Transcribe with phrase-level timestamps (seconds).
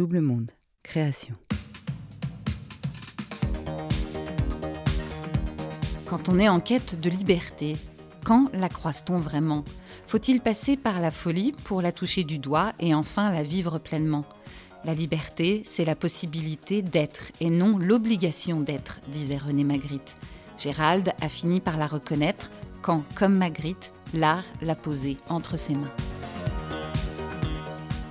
[0.00, 0.52] Double Monde,
[0.82, 1.34] création.
[6.06, 7.76] Quand on est en quête de liberté,
[8.24, 9.62] quand la croise-t-on vraiment?
[10.06, 14.24] Faut-il passer par la folie pour la toucher du doigt et enfin la vivre pleinement?
[14.86, 20.16] La liberté, c'est la possibilité d'être et non l'obligation d'être, disait René Magritte.
[20.56, 25.92] Gérald a fini par la reconnaître quand, comme Magritte, l'art l'a posée entre ses mains.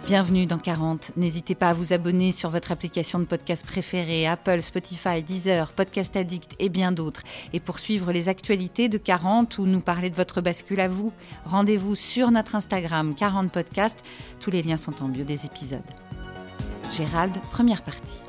[0.09, 1.17] Bienvenue dans 40.
[1.17, 6.15] N'hésitez pas à vous abonner sur votre application de podcast préférée, Apple, Spotify, Deezer, Podcast
[6.15, 7.21] Addict et bien d'autres.
[7.53, 11.13] Et pour suivre les actualités de 40 ou nous parler de votre bascule à vous,
[11.45, 14.03] rendez-vous sur notre Instagram 40 Podcast.
[14.39, 15.83] Tous les liens sont en bio des épisodes.
[16.89, 18.21] Gérald, première partie.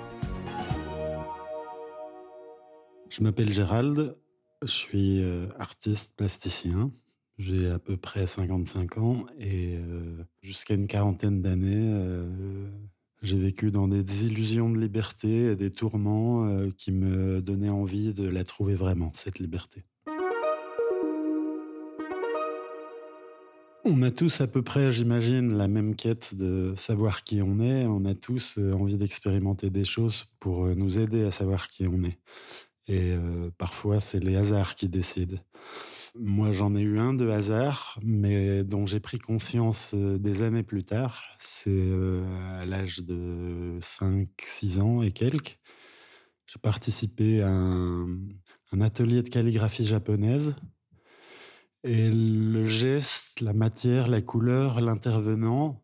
[3.08, 4.18] Je m'appelle Gérald,
[4.60, 6.90] je suis euh, artiste plasticien.
[7.40, 9.78] J'ai à peu près 55 ans et
[10.42, 11.90] jusqu'à une quarantaine d'années,
[13.22, 18.28] j'ai vécu dans des illusions de liberté et des tourments qui me donnaient envie de
[18.28, 19.84] la trouver vraiment, cette liberté.
[23.86, 27.86] On a tous à peu près, j'imagine, la même quête de savoir qui on est.
[27.86, 32.18] On a tous envie d'expérimenter des choses pour nous aider à savoir qui on est.
[32.86, 33.14] Et
[33.56, 35.38] parfois, c'est les hasards qui décident.
[36.16, 40.82] Moi, j'en ai eu un de hasard, mais dont j'ai pris conscience des années plus
[40.82, 41.22] tard.
[41.38, 41.88] C'est
[42.58, 45.60] à l'âge de 5-6 ans et quelques.
[46.46, 50.56] J'ai participé à un, atelier de calligraphie japonaise.
[51.84, 55.80] Et le geste, la matière, la couleur, l'intervenant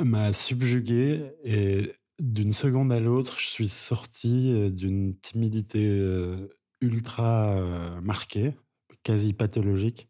[0.00, 1.32] m'a subjugué.
[1.42, 6.00] Et d'une seconde à l'autre, je suis sorti d'une timidité
[6.80, 7.60] ultra
[8.02, 8.54] marquée
[9.02, 10.08] quasi pathologique.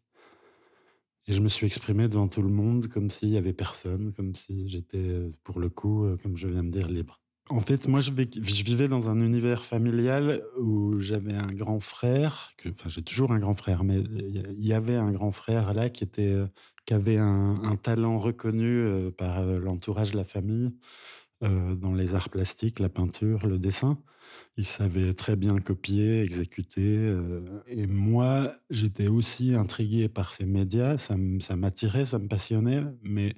[1.27, 4.33] Et je me suis exprimé devant tout le monde comme s'il n'y avait personne, comme
[4.33, 7.21] si j'étais, pour le coup, comme je viens de dire, libre.
[7.49, 12.89] En fait, moi, je, vivais dans un univers familial où j'avais un grand frère, enfin,
[12.89, 16.35] j'ai toujours un grand frère, mais il y avait un grand frère là qui, était,
[16.85, 20.71] qui avait un, talent reconnu par l'entourage de la famille
[21.41, 23.97] dans les arts plastiques, la peinture, le dessin.
[24.57, 26.97] Il savait très bien copier, exécuter.
[26.97, 30.97] Euh, et moi, j'étais aussi intrigué par ces médias.
[30.97, 31.15] Ça
[31.55, 33.33] m'attirait, ça me passionnait, mais,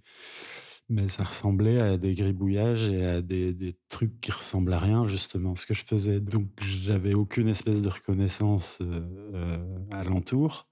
[0.90, 5.08] mais ça ressemblait à des gribouillages et à des, des trucs qui ressemblent à rien,
[5.08, 6.20] justement, ce que je faisais.
[6.20, 9.02] Donc, j'avais aucune espèce de reconnaissance euh,
[9.34, 10.68] euh, alentour.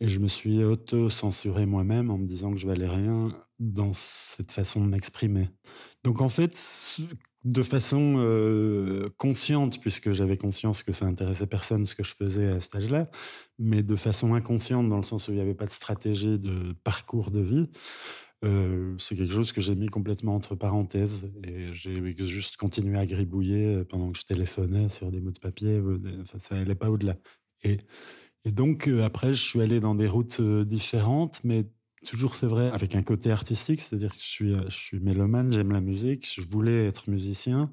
[0.00, 3.28] Et je me suis auto-censuré moi-même en me disant que je valais rien
[3.72, 5.48] dans cette façon de m'exprimer.
[6.02, 6.54] Donc en fait,
[7.44, 12.48] de façon euh, consciente, puisque j'avais conscience que ça intéressait personne ce que je faisais
[12.48, 13.10] à cet âge-là,
[13.58, 16.74] mais de façon inconsciente dans le sens où il n'y avait pas de stratégie de
[16.84, 17.68] parcours de vie,
[18.44, 23.06] euh, c'est quelque chose que j'ai mis complètement entre parenthèses et j'ai juste continué à
[23.06, 25.82] gribouiller euh, pendant que je téléphonais sur des mots de papier.
[26.26, 27.16] ça n'allait pas au-delà.
[27.62, 27.78] Et,
[28.44, 31.64] et donc après, je suis allé dans des routes différentes, mais
[32.06, 35.52] Toujours, c'est vrai, avec un côté artistique, c'est-à-dire que je suis, euh, je suis mélomane,
[35.52, 37.72] j'aime la musique, je voulais être musicien.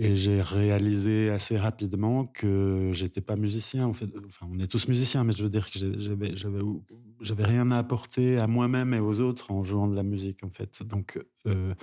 [0.00, 3.84] Et j'ai réalisé assez rapidement que j'étais pas musicien.
[3.84, 7.72] En fait, enfin, on est tous musiciens, mais je veux dire que j'avais, j'avais, rien
[7.72, 10.84] à apporter à moi-même et aux autres en jouant de la musique, en fait.
[10.84, 11.74] Donc, euh,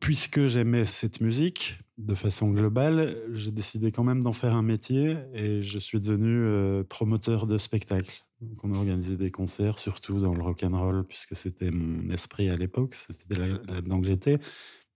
[0.00, 5.16] puisque j'aimais cette musique de façon globale, j'ai décidé quand même d'en faire un métier
[5.34, 8.25] et je suis devenu euh, promoteur de spectacles.
[8.40, 12.50] Donc on organisait des concerts, surtout dans le rock and roll, puisque c'était mon esprit
[12.50, 14.38] à l'époque, c'était là-dedans que j'étais.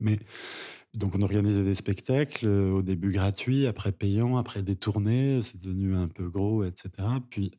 [0.01, 0.19] Mais
[0.95, 5.61] donc on organisait des spectacles, euh, au début gratuits, après payants, après des tournées, c'est
[5.63, 7.09] devenu un peu gros, etc.
[7.31, 7.53] Puis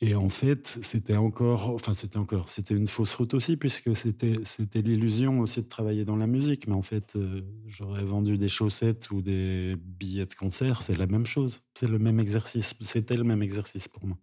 [0.00, 4.36] et en fait, c'était encore, enfin c'était encore, c'était une fausse route aussi, puisque c'était
[4.44, 6.68] c'était l'illusion aussi de travailler dans la musique.
[6.68, 11.06] Mais en fait, euh, j'aurais vendu des chaussettes ou des billets de concert, c'est la
[11.08, 14.18] même chose, c'est le même exercice, c'était le même exercice pour moi.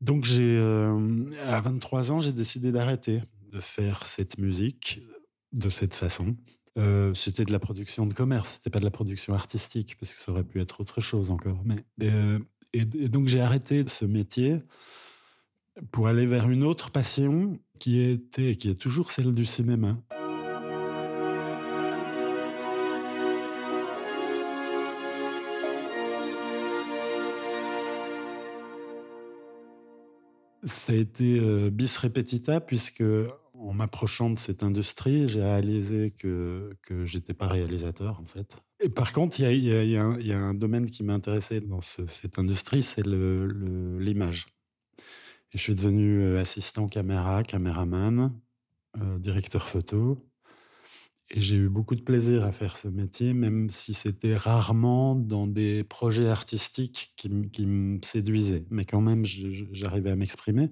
[0.00, 3.22] Donc, j'ai, euh, à 23 ans, j'ai décidé d'arrêter
[3.52, 5.00] de faire cette musique
[5.52, 6.36] de cette façon.
[6.76, 10.20] Euh, c'était de la production de commerce, c'était pas de la production artistique, parce que
[10.20, 11.62] ça aurait pu être autre chose encore.
[11.64, 12.38] Mais, euh,
[12.72, 14.60] et, donc, j'ai arrêté ce métier
[15.92, 19.96] pour aller vers une autre passion qui était, qui est toujours celle du cinéma.
[30.66, 33.04] Ça a été euh, bis repetita, puisque
[33.54, 38.56] en m'approchant de cette industrie, j'ai réalisé que, que j'étais pas réalisateur, en fait.
[38.80, 44.46] Et par contre, il y, a, un domaine qui m'intéressait dans cette industrie, c'est l'image.
[45.50, 48.32] Je suis devenu euh, assistant caméra, caméraman,
[49.00, 50.18] euh, directeur photo.
[51.30, 55.46] Et j'ai eu beaucoup de plaisir à faire ce métier, même si c'était rarement dans
[55.46, 58.66] des projets artistiques qui, me séduisaient.
[58.70, 60.70] Mais quand même, j'arrivais à m'exprimer.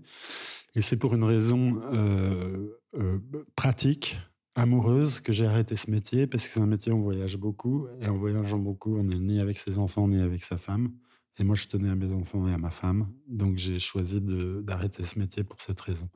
[0.75, 3.19] Et c'est pour une raison euh, euh,
[3.57, 4.19] pratique,
[4.55, 7.89] amoureuse, que j'ai arrêté ce métier, parce que c'est un métier où on voyage beaucoup.
[8.03, 10.93] Et en voyageant beaucoup, on n'est ni avec ses enfants, ni avec sa femme.
[11.39, 13.11] Et moi, je tenais à mes enfants et à ma femme.
[13.27, 16.11] Donc, j'ai choisi d'arrêter ce métier pour cette raison.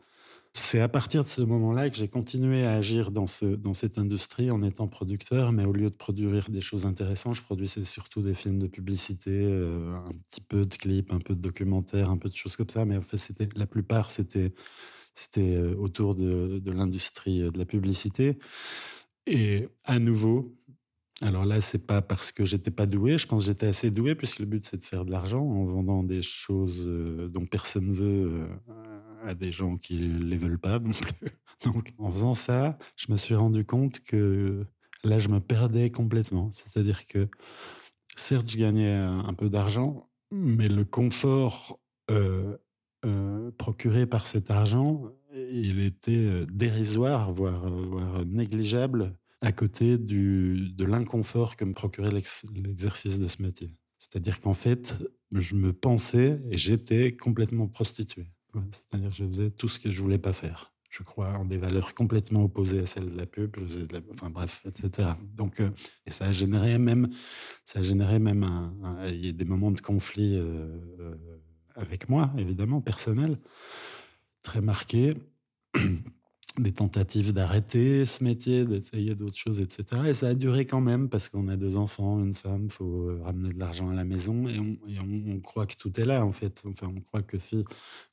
[0.58, 3.99] C'est à partir de ce moment-là que j'ai continué à agir dans, ce, dans cette
[3.99, 8.23] industrie en étant producteur, mais au lieu de produire des choses intéressantes, je produisais surtout
[8.23, 12.17] des films de publicité, euh, un petit peu de clips, un peu de documentaires, un
[12.17, 12.87] peu de choses comme ça.
[12.87, 14.55] Mais en fait, c'était, la plupart, c'était,
[15.37, 18.38] euh, autour de, de l'industrie euh, de la publicité.
[19.26, 20.56] Et à nouveau,
[21.20, 23.19] alors là, c'est pas parce que j'étais pas doué.
[23.19, 25.64] Je pense que j'étais assez doué, puisque le but c'est de faire de l'argent en
[25.67, 26.82] vendant des choses
[27.31, 28.49] dont personne veut
[29.26, 30.81] à des gens qui les veulent pas
[31.99, 34.64] en faisant ça, je me suis rendu compte que
[35.05, 36.50] là, je me perdais complètement.
[36.52, 37.28] C'est-à-dire que
[38.17, 41.81] certes, je gagnais un peu d'argent, mais le confort
[42.11, 42.56] euh,
[43.58, 47.64] procuré par cet argent, il était dérisoire, voire,
[48.26, 53.70] négligeable à côté de l'inconfort que me procurait l'exercice de ce métier.
[53.99, 54.99] C'est-à-dire qu'en fait,
[55.34, 58.26] je me pensais et j'étais complètement prostitué.
[58.70, 60.73] C'est-à-dire que je faisais tout ce que je voulais pas faire.
[60.91, 63.56] Je crois en des valeurs complètement opposées à celles de la pub,
[64.14, 65.11] enfin bref, etc.
[65.35, 65.69] Donc, euh,
[66.06, 67.08] et ça a généré même,
[67.64, 68.44] ça a généré même
[69.12, 70.69] y a des moments de conflit euh,
[71.00, 71.14] euh,
[71.75, 73.38] avec moi, évidemment, personnel,
[74.43, 75.14] très marqués
[76.58, 79.85] des tentatives d'arrêter ce métier, d'essayer d'autres choses, etc.
[80.06, 83.20] Et ça a duré quand même parce qu'on a deux enfants, une femme, faut euh,
[83.25, 86.62] ramener de l'argent à la maison et, on, croit que tout est là en fait.
[86.67, 87.64] Enfin, on croit que si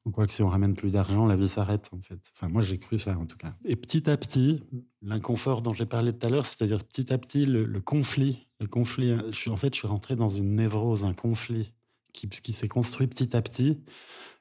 [0.05, 2.19] on croit que on ramène plus d'argent, la vie s'arrête en fait.
[2.35, 3.55] Enfin, moi j'ai cru ça en tout cas.
[3.65, 4.61] Et petit à petit,
[5.01, 9.15] l'inconfort dont j'ai parlé tout à l'heure, c'est-à-dire petit à petit le, conflit, le conflit.
[9.31, 11.71] Suis en fait, je suis rentré dans une névrose, un conflit
[12.13, 13.79] qui, qui s'est construit petit à petit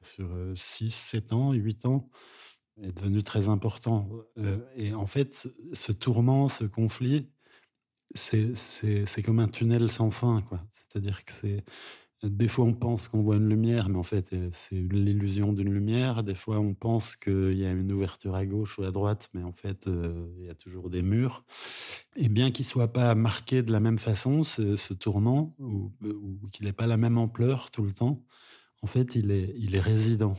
[0.03, 2.09] sur 6, euh, 7 ans, 8 ans
[2.81, 4.09] est devenu très important.
[4.39, 7.29] Euh, et en fait, ce tourment, ce conflit,
[8.15, 10.43] c'est comme un tunnel sans fin.
[10.71, 11.65] C'est-à-dire que c'est.
[12.23, 15.73] Des fois, on pense qu'on voit une lumière, mais en fait, euh, c'est l'illusion d'une
[15.73, 16.23] lumière.
[16.23, 19.43] Des fois, on pense qu'il y a une ouverture à gauche ou à droite, mais
[19.43, 21.45] en fait, euh, il y a toujours des murs.
[22.15, 25.91] Et bien qu'il ne soit pas marqué de la même façon, ce, ce tourment, ou,
[26.05, 28.23] ou qu'il n'ait pas la même ampleur tout le temps,
[28.83, 30.35] en fait, il est, il est résident.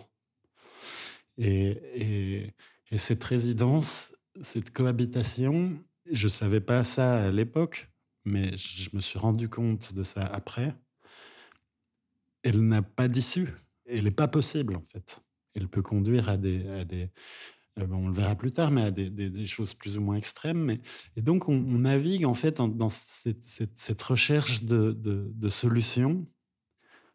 [1.37, 2.53] Et,
[2.95, 5.79] cette résidence, cette cohabitation,
[6.11, 7.89] je ne savais pas ça à l'époque,
[8.23, 10.75] mais je me suis rendu compte de ça après.
[12.43, 13.49] Elle n'a pas d'issue.
[13.85, 15.23] Elle n'est pas possible, en fait.
[15.55, 16.65] Elle peut conduire à des.
[17.79, 20.77] Euh, on le verra plus tard, mais à des, choses plus ou moins extrêmes.
[21.15, 26.27] et donc, on, navigue, en fait, dans cette, recherche de solutions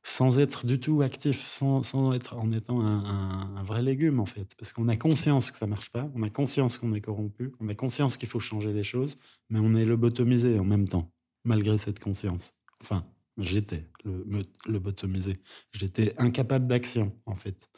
[0.03, 4.73] sans être du tout actif, sans, être en étant un, vrai légume en fait, parce
[4.73, 7.75] qu'on a conscience que ça marche pas, on a conscience qu'on est corrompu, on a
[7.75, 9.19] conscience qu'il faut changer les choses,
[9.51, 11.13] mais on est lobotomisé en même temps,
[11.45, 12.55] malgré cette conscience.
[12.81, 13.05] Enfin,
[13.37, 14.25] j'étais le,
[14.67, 15.41] lobotomisé,
[15.73, 17.69] j'étais incapable d'action en fait,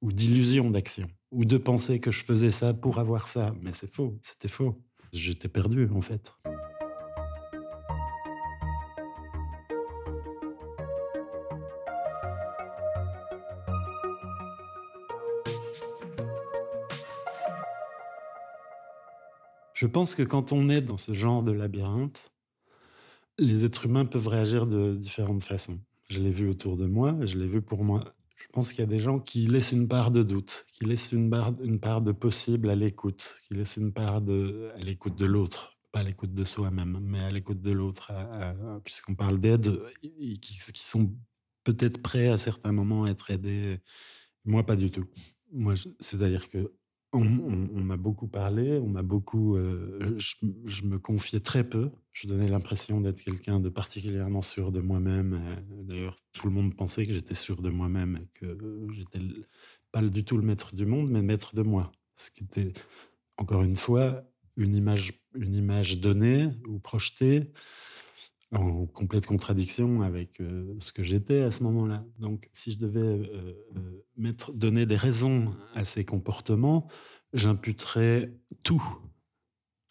[0.00, 3.92] ou d'illusion d'action, ou de penser que je faisais ça pour avoir ça, mais c'est
[3.94, 4.82] faux, c'était faux.
[5.12, 6.32] J'étais perdu en fait.
[19.76, 22.32] Je pense que quand on est dans ce genre de labyrinthe,
[23.38, 25.78] les êtres humains peuvent réagir de différentes façons.
[26.08, 28.02] Je l'ai vu autour de moi, je l'ai vu pour moi.
[28.38, 31.12] Je pense qu'il y a des gens qui laissent une part de doute, qui laissent
[31.12, 35.76] une part, de possible à l'écoute, qui laissent une part de, à l'écoute de l'autre,
[35.92, 38.12] pas à l'écoute de soi-même, mais à l'écoute de l'autre,
[38.82, 41.12] puisqu'on parle d'aide, qui, qui sont
[41.64, 43.78] peut-être prêts à certains moments à être aidés.
[44.46, 45.04] Moi, pas du tout.
[45.52, 46.72] Moi, c'est-à-dire que
[47.16, 49.56] on, m'a beaucoup parlé, on m'a beaucoup.
[49.56, 51.90] Euh, je, me confiais très peu.
[52.12, 55.40] Je donnais l'impression d'être quelqu'un de particulièrement sûr de moi-même.
[55.84, 58.58] D'ailleurs, tout le monde pensait que j'étais sûr de moi-même et que
[58.92, 59.20] j'étais
[59.92, 61.90] pas du tout le maître du monde, mais maître de moi.
[62.16, 62.72] Ce qui était,
[63.36, 64.24] encore une fois,
[64.56, 67.52] une image, une image donnée ou projetée
[68.52, 72.04] en complète contradiction avec euh, ce que j'étais à ce moment-là.
[72.18, 73.54] Donc, si je devais euh,
[74.18, 76.88] euh, donner des raisons à ces comportements,
[77.32, 78.82] j'imputerais tout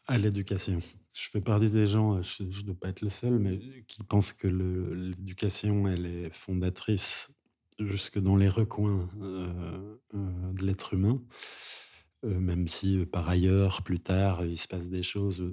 [0.07, 0.79] à l'éducation.
[1.13, 4.33] Je fais partie des gens, je ne dois pas être le seul, mais qui pensent
[4.33, 7.31] que l'éducation, elle est fondatrice
[7.79, 11.21] jusque dans les recoins de l'être humain.
[12.23, 15.43] Même si par ailleurs, plus tard, il se passe des choses.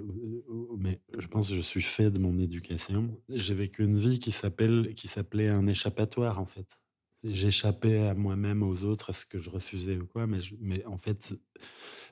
[0.79, 3.21] mais je pense que je suis fait de mon éducation.
[3.29, 6.79] J'ai vécu une vie qui s'appelle, qui s'appelait un échappatoire en fait.
[7.25, 10.27] J'échappais à moi-même, aux autres, à ce que je refusais ou quoi.
[10.27, 11.35] Mais, en fait,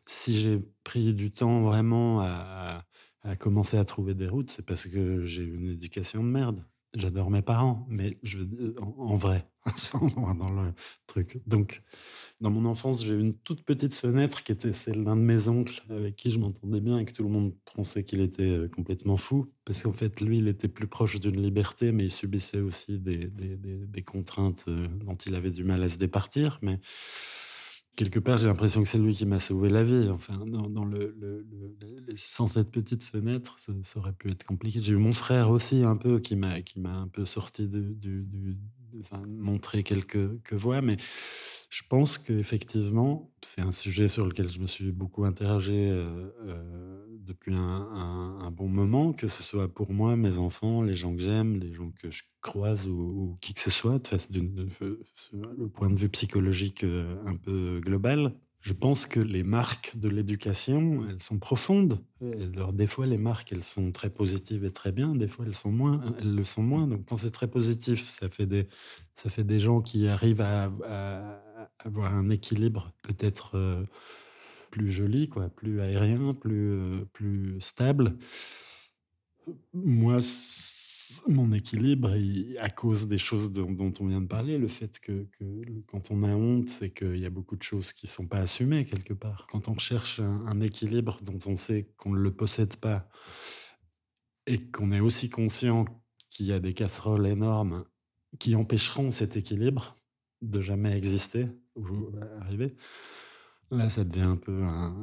[0.07, 2.85] si j'ai pris du temps vraiment à,
[3.23, 6.64] à commencer à trouver des routes, c'est parce que j'ai une éducation de merde.
[6.94, 8.38] J'adore mes parents, mais je
[8.80, 9.47] en, en vrai,
[9.94, 10.73] dans le
[11.06, 11.40] truc.
[11.47, 11.82] Donc,
[12.40, 15.47] dans mon enfance, j'ai eu une toute petite fenêtre qui était celle d'un de mes
[15.47, 18.68] oncles avec qui je m'entendais bien et que tout le monde pensait qu'il était euh,
[18.68, 19.52] complètement fou.
[19.64, 23.28] Parce qu'en fait, lui, il était plus proche d'une liberté, mais il subissait aussi des,
[23.28, 26.59] des, des contraintes euh, dont il avait du mal à se départir.
[26.62, 26.80] Mais
[27.97, 30.09] quelque part, j'ai l'impression que c'est lui qui m'a sauvé la vie.
[30.11, 31.16] Enfin, dans, le,
[32.14, 34.80] sans cette petite fenêtre, ça, aurait pu être compliqué.
[34.80, 37.80] J'ai eu mon frère aussi un peu qui m'a qui m'a un peu sorti de,
[37.80, 38.56] du, du
[39.00, 40.97] enfin, montré quelques, voies, mais
[41.68, 47.06] je pense qu'effectivement, c'est un sujet sur lequel je me suis beaucoup interrogé euh, euh,
[47.20, 51.59] depuis un, bon moment, que ce soit pour moi, mes enfants, les gens que j'aime,
[51.59, 54.40] les gens que je croise ou, qui que ce soit, de,
[55.32, 58.35] le point de vue psychologique euh, un peu global.
[58.61, 62.05] Je pense que les marques de l'éducation, elles sont profondes.
[62.21, 65.14] Alors, des fois, les marques, elles sont très positives et très bien.
[65.14, 66.87] Des fois, elles, sont moins, elles le sont moins.
[66.87, 68.67] Donc, quand c'est très positif, ça fait des,
[69.14, 70.71] ça fait des gens qui arrivent à,
[71.79, 73.83] avoir un équilibre peut-être euh,
[74.71, 78.19] plus joli, quoi, plus aérien, plus, euh, plus stable.
[79.73, 80.19] Moi,
[81.29, 82.11] mon équilibre,
[82.61, 85.26] à cause des choses dont, on vient de parler, le fait que,
[85.87, 88.38] quand on a honte, c'est qu'il y a beaucoup de choses qui ne sont pas
[88.38, 89.47] assumées quelque part.
[89.49, 93.09] Quand on cherche un, équilibre dont on sait qu'on ne le possède pas
[94.47, 95.85] et qu'on est aussi conscient
[96.29, 97.85] qu'il y a des casseroles énormes
[98.38, 99.95] qui empêcheront cet équilibre
[100.43, 102.75] de jamais exister ou arriver,
[103.72, 104.94] Là, ça devient un peu un,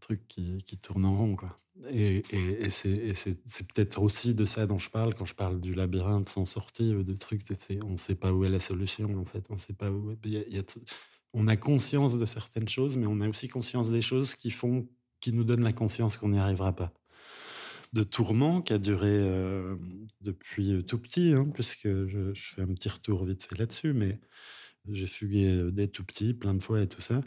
[0.00, 1.34] truc qui, tourne en rond.
[1.34, 1.56] Quoi.
[1.90, 2.22] Et,
[2.70, 6.92] c'est peut-être aussi de ça dont je parle quand je parle du labyrinthe sans sortie,
[6.92, 7.42] de trucs.
[7.84, 9.44] On ne sait pas où est la solution, en fait.
[9.50, 10.14] On sait pas où
[11.32, 14.88] on a conscience de certaines choses, mais on a aussi conscience des choses qui font,
[15.20, 16.92] qui nous donnent la conscience qu'on n'y arrivera pas.
[17.92, 19.74] De tourment qui a duré euh,
[20.20, 24.20] depuis tout petit, hein, puisque je, je, fais un petit retour vite fait là-dessus, mais
[24.90, 27.20] j'ai fugué dès tout petit, plein de fois et tout ça.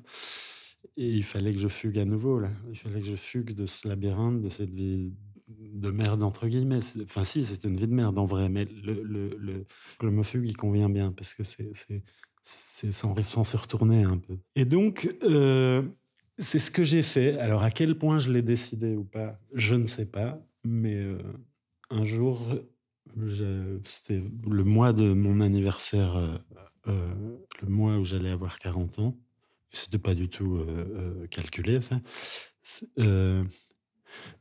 [0.98, 2.52] Et il fallait que je fugue à nouveau, là.
[2.70, 5.14] Il fallait que je fugue de ce labyrinthe, de cette vie
[5.48, 6.80] de merde, entre guillemets.
[7.04, 9.66] Enfin, si, c'était une vie de merde en vrai, mais le, le, le,
[10.02, 11.72] le fugue, il convient bien parce que c'est,
[12.44, 14.38] c'est, sans, sans, se retourner un peu.
[14.56, 15.84] Et donc, euh,
[16.38, 17.38] c'est ce que j'ai fait.
[17.40, 21.18] Alors, à quel point je l'ai décidé ou pas, je ne sais pas, mais euh,
[21.90, 22.40] un jour,
[23.86, 26.40] c'était le mois de mon anniversaire,
[26.88, 27.14] euh,
[27.62, 29.18] le mois où j'allais avoir 40 ans.
[29.72, 30.66] C'était pas du tout euh,
[31.24, 32.00] euh, calculé, ça.
[33.00, 33.50] Euh, bah,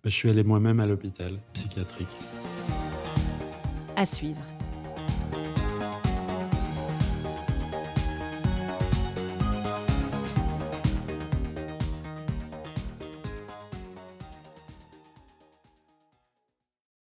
[0.05, 2.17] je suis allé moi-même à l'hôpital psychiatrique.
[3.97, 4.41] À suivre.